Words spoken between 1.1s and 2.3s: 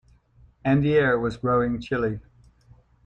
was growing chilly.